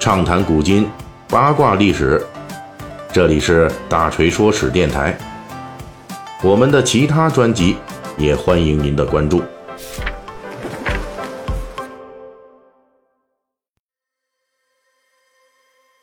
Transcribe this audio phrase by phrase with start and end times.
[0.00, 0.88] 畅谈古今，
[1.28, 2.24] 八卦历史。
[3.12, 5.14] 这里是大锤说史电台。
[6.42, 7.76] 我们的其他专辑
[8.16, 9.42] 也欢迎您的关注。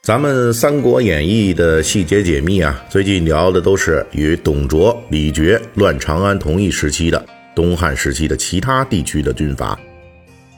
[0.04, 7.26] 咱们《三国演义》的细节解密啊，最近聊的都是与董卓、李傕乱长安同一时期的
[7.56, 9.78] 东汉时期的其他地区的军阀。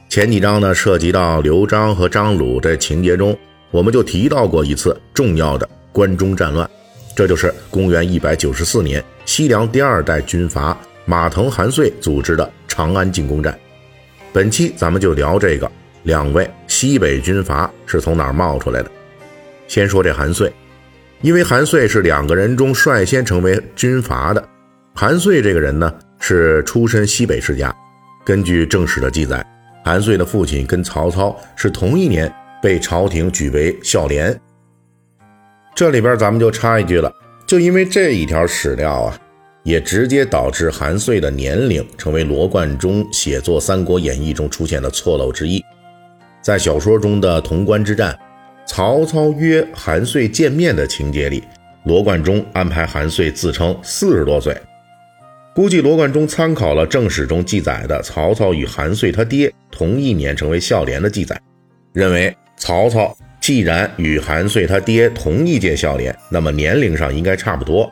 [0.09, 3.37] 前几章呢，涉及到刘璋和张鲁这情节中，
[3.69, 6.67] 我们就提到过一次重要的关中战乱，
[7.15, 13.55] 这就是公元一百九十四年西凉第二代军阀马腾、韩遂组织的长安进攻战。
[14.33, 18.89] 本期咱们就聊这个两位西北军阀是从哪儿冒出来的。
[19.67, 20.51] 先说这韩遂，
[21.21, 24.43] 因为韩遂是两个人中率先成为军阀的。
[24.95, 27.71] 韩遂这个人呢，是出身西北世家。
[28.25, 29.45] 根据正史的记载，
[29.89, 34.39] 韩遂的父亲跟曹操是同一年被朝廷举为孝廉。
[35.73, 37.11] 这里边咱们就插一句了，
[37.47, 39.19] 就因为这一条史料啊，
[39.63, 45.59] 也直接导致韩遂的年龄成为罗贯中写作《三国演义》中出现的错漏之一。
[46.39, 48.15] 在小说中的潼关之战。
[48.67, 51.43] 曹操约韩遂见面的情节里，
[51.85, 54.55] 罗贯中安排韩遂自称四十多岁，
[55.55, 61.39] 估计罗贯中参考了正史中记载的曹操与韩遂他爹同一年成为孝廉的记载，
[61.91, 67.91] 认为曹操既然与韩遂他爹同一届孝廉，那么年龄上应该差不多。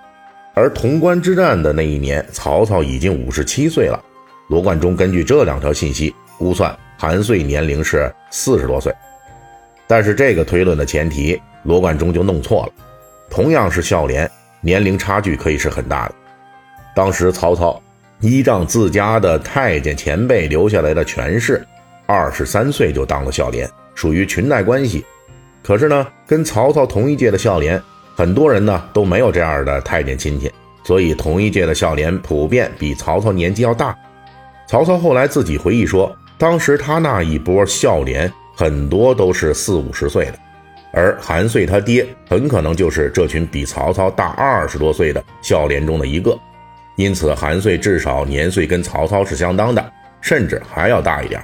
[0.54, 4.02] 而潼关之战的那一年，曹操已经五十七岁了。
[4.50, 8.94] 罗贯中根据这两条信息估算，韩遂年龄是四十多岁。
[9.88, 12.74] 但是这个推论的前提，罗贯中就弄错了。
[13.30, 14.30] 同样是孝廉，
[14.62, 16.16] 年龄差距可以是很大的。
[16.98, 17.80] 当时曹操
[18.22, 21.64] 依仗自家的太监前辈留下来的权势，
[22.08, 25.06] 二十三岁就当了孝廉，属于裙带关系。
[25.62, 27.80] 可是呢，跟曹操同一届的孝廉，
[28.16, 30.52] 很多人呢都没有这样的太监亲戚，
[30.84, 33.96] 所以同一届的孝廉普遍比曹操年纪要大。
[34.68, 38.34] 曹操后来自己回忆说，当时他那一波孝廉。
[38.56, 40.34] 很多都是四五十岁的，
[40.92, 46.36] 而韩遂他爹很可能就是这群比曹操大二十多岁的孝廉中的一个，
[46.98, 51.42] 因此韩遂至少年岁跟曹操是相当的，甚至还要大一点。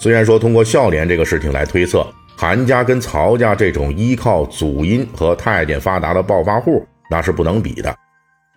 [0.00, 2.04] 虽然说通过孝廉这个事情来推测，
[2.36, 7.94] 韩家跟曹家这种依靠祖荫和太监发达的暴发户那是不能比的，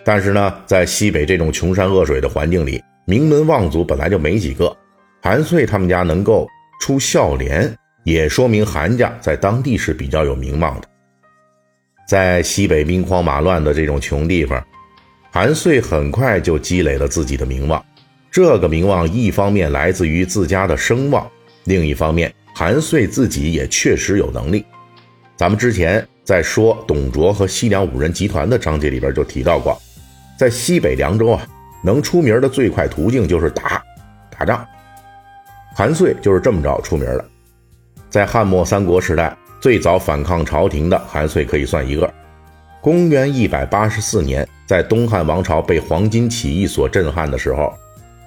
[0.03, 4.75] 但是呢，在西北这种穷山恶水的环境里，名门望族本来就没几个，
[5.22, 6.47] 韩遂他们家能够。
[6.79, 10.88] 出孝廉也说明韩家在当地是比较有名望的。
[12.07, 14.63] 在西北兵荒马乱的这种穷地方，
[15.31, 17.83] 韩遂很快就积累了自己的名望。
[18.31, 21.27] 这个名望一方面来自于自家的声望，
[21.63, 24.65] 另一方面韩遂自己也确实有能力。
[25.35, 29.79] 咱们之前在说董卓和西凉五人集团的章节里边就提到过，
[30.38, 31.47] 在西北凉州啊，
[31.83, 33.83] 能出名的最快途径就是打，
[34.29, 34.65] 打仗。
[35.75, 37.25] 韩遂就是这么着出名的，
[38.09, 42.11] 在汉末三国时代，最早反抗朝廷的韩遂可以算一个。
[42.81, 47.73] 公元一百八十四年，在东汉王朝被黄巾起义所震撼的时候，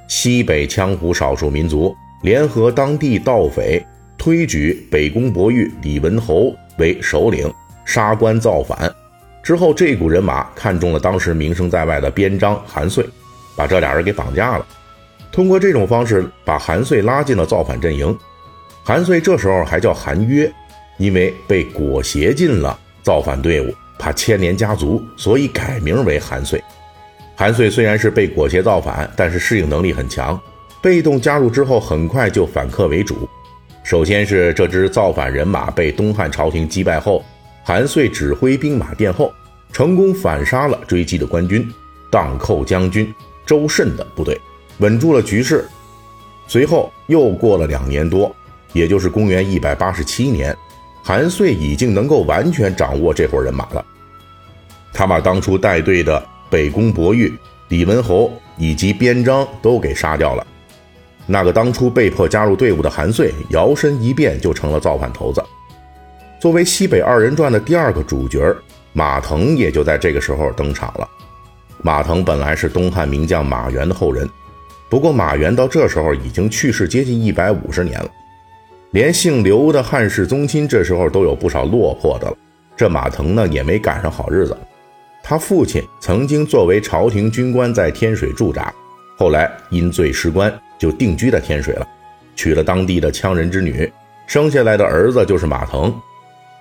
[0.09, 3.85] 西北羌胡少数民族联合当地盗匪，
[4.17, 7.53] 推举北宫博玉、李文侯为首领，
[7.85, 8.93] 杀官造反。
[9.43, 13.05] 之后，这股人马看中了当时名声在外的边章韩遂，
[13.55, 14.67] 把这俩人给绑架了。
[15.31, 18.17] 通过这种方式把韩遂拉进了造反阵营。
[18.83, 20.51] 韩遂这时候还叫韩约，
[20.99, 26.63] 因为被裹挟进了造反队伍，怕牵连家族，所以改名为韩遂。
[27.37, 30.41] 韩遂虽然是被裹挟造反，但是适应能力很强，
[30.81, 33.29] 被动加入之后，很快就反客为主。
[33.83, 37.23] 首先是这支造反人马被东汉朝廷击败后，
[37.63, 39.33] 韩遂指挥兵马殿后，
[39.73, 41.71] 成功反杀了追击的官军，
[42.11, 43.13] 荡寇将军
[43.45, 44.41] 周慎的部队。
[44.79, 45.67] 稳住了局势，
[46.47, 48.35] 随后又过了两年多，
[48.73, 50.57] 也就是公元一百八十七年，
[51.03, 53.85] 韩遂已经能够完全掌握这伙人马了。
[54.93, 57.33] 他把当初带队的北宫博玉、
[57.69, 60.47] 李文侯以及边章都给杀掉了。
[61.27, 65.43] 那个当初被迫加入队伍的韩遂，摇身一变就成了造反头子。
[66.41, 68.55] 作为西北二人转的第二个主角，
[68.93, 71.09] 马腾也就在这个时候登场了。
[71.83, 74.29] 马腾本来是东汉名将马援的后人。
[74.89, 78.11] 不过马援到这时候已经去世接近一百五十年了，
[78.91, 82.37] 连姓刘的汉室宗亲这时候都有不少落魄的了。
[82.77, 84.57] 这马腾呢也没赶上好日子，
[85.31, 88.75] 他父亲曾经作为朝廷军官在天水驻扎，
[89.17, 91.87] 后来因罪失官，就定居在天水了，
[92.35, 93.89] 娶了当地的羌人之女，
[94.27, 95.95] 生下来的儿子就是马腾。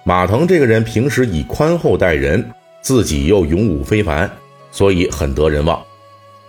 [0.04, 2.48] 马腾这个人平时以宽厚待人，
[2.80, 4.30] 自己又勇武非凡，
[4.72, 5.84] 所以很得人望。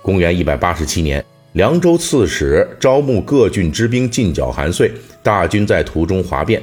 [0.02, 1.24] 公元一百八十七年，
[1.54, 4.92] 凉州刺史招募各郡之兵进剿韩遂，
[5.22, 6.62] 大军在途中哗变，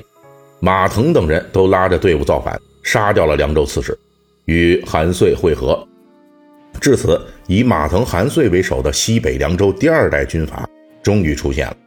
[0.59, 3.97] 马腾等人都拉着队伍造反，杀掉了凉州刺史，
[4.47, 5.81] 与韩遂会合。
[6.81, 10.67] 至此，以马腾、韩遂为首的西北凉州第二代军阀
[11.01, 11.77] 终于出现了。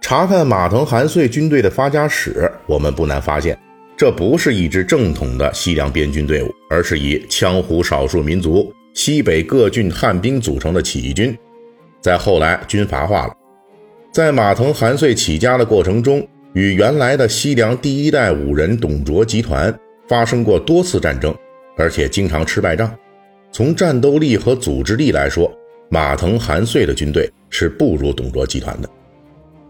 [0.00, 3.58] 查看马腾、韩遂军队的发家史，我们不难发现，
[3.96, 11.34] 这不是一支正统的西凉边军队伍，而是以羌胡少数民族、西北各郡汉兵组成的起义军。
[12.02, 13.32] 在后来军阀化了，
[14.12, 19.74] 在马腾、韩遂起家的过程中，与原来的西凉第一代武人董卓集团
[20.06, 21.34] 发生过多次战争，
[21.76, 22.94] 而且经常吃败仗。
[23.52, 25.52] 从战斗力和组织力来说，
[25.88, 28.88] 马腾、韩遂的军队是不如董卓集团的。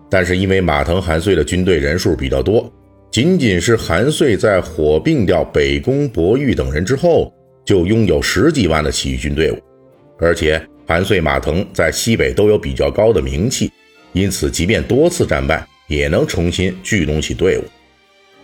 [0.08, 2.72] 但是因为马腾、韩遂的军队人数比较多，
[3.10, 7.32] 仅仅是韩遂在火并掉北宫、伯玉等人之后，
[7.64, 9.58] 就拥有十几万的起义军队伍。
[10.18, 13.70] 而且韩遂、马腾在西北都有比较高的名气，
[14.12, 17.64] 因此即便多次战败，也能重新聚拢起队伍。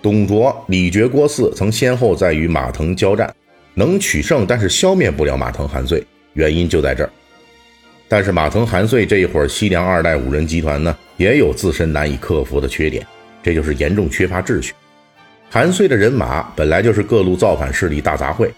[0.03, 3.33] 董卓、李傕、郭汜曾先后在与马腾交战。
[3.75, 7.11] 能取胜，但是消灭不了马腾、韩遂，原因就在这儿。
[8.09, 13.07] 但是马腾、韩遂这一会儿西凉二代五人集团呢，也有自身难以克服的缺点，
[13.43, 14.73] 这就是严重缺乏秩序。
[15.49, 18.51] 韩遂的人马本来就是各路造反势力大杂烩，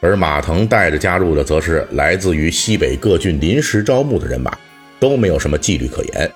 [0.00, 4.56] 而马腾带着加入的则是来自于西北各郡临时招募的人马，
[5.00, 6.30] 都没有什么纪律可言。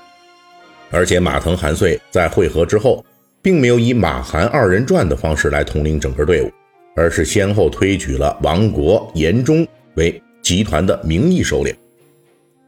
[0.91, 3.05] 而且马腾、韩遂在会合之后，
[3.43, 6.51] 并没有以马韩二人转的方式来统领整个队伍。
[6.97, 9.65] 而是先后推举了王国、严忠
[9.95, 11.73] 为集团的名义首领。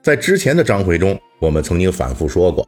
[0.02, 2.66] 在之前的章回中，我们曾经反复说过，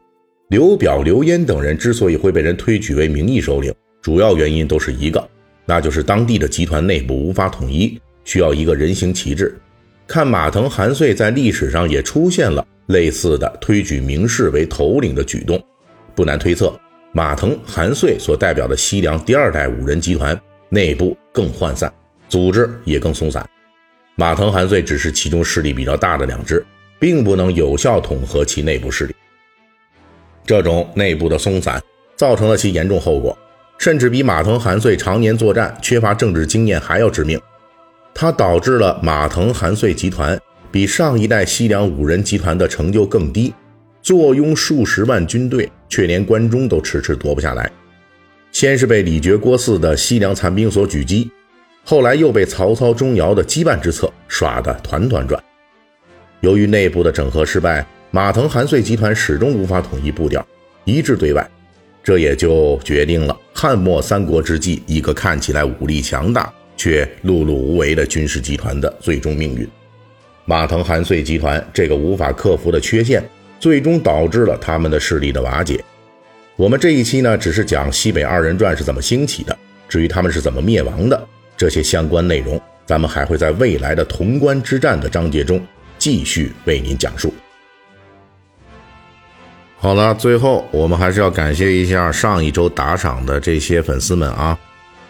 [0.49, 5.25] 刘表、刘焉等人之所以会被人推举为名义首领，主要原因都是一个，
[5.65, 9.55] 那就是当地的集团内部无法统一，需要一个人形旗帜。
[10.07, 15.63] 看马腾、韩遂在历史上也出现了类似的推举名士为头领的举动，
[16.15, 16.77] 不难推测，
[17.13, 20.39] 马腾、韩遂所代表的西凉第二代五人集团。
[20.73, 21.91] 内部更涣散，
[22.29, 23.47] 组织也更松散。
[24.15, 26.63] 马腾、韩遂只是其中势力比较大的两支，
[26.99, 29.15] 并不能有效统合其内部势力。
[30.45, 31.81] 这种内部的松散，
[32.15, 33.37] 造成了其严重后果，
[33.77, 37.39] 甚至比马腾、韩遂常年作战缺乏政治经验还要致命。
[38.13, 40.37] 它导致了马腾、韩遂集团
[40.69, 43.53] 比上一代西凉五人集团的成就更低，
[44.01, 47.71] 坐拥数十万军队，却连关中都迟迟夺不下来。
[48.61, 51.31] 先是被李傕、郭汜的西凉残兵所狙击，
[51.83, 55.43] 后来又被曹操、钟繇的羁绊之策耍得团团转。
[56.41, 60.45] 由于内部的整合失败，马腾、韩遂集团始终无法统一步调，
[60.83, 61.49] 一致对外，
[62.03, 69.67] 这也就决定了汉末三国之际一个看起来武力强大却碌碌无为的军事集团的最终命运。
[70.45, 73.27] 马腾、韩遂集团这个无法克服的缺陷，
[73.59, 75.83] 最终导致了他们的势力的瓦解。
[76.61, 79.57] 我们这一期呢，只是讲西北二人转是怎么兴起的，
[79.89, 81.27] 至于他们是怎么灭亡的，
[81.57, 85.59] 这些相关内容，咱们还会在未来的潼关之战的章节中
[85.97, 87.33] 继续为您讲述。
[89.79, 94.59] 好了，最后我们还是要感谢一下上一周打赏的这些粉丝们啊，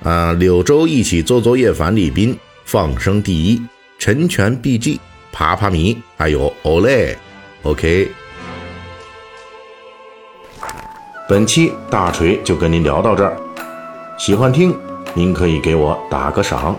[0.03, 3.61] 啊，柳州一起做作业樊礼斌，放生第一，
[3.99, 4.99] 陈全 BG，
[5.33, 8.09] 爬爬迷，还有 Olay，OK。
[11.31, 13.37] 本期大锤就跟您聊到这儿，
[14.17, 14.77] 喜欢听
[15.13, 16.75] 您可以给我打个赏。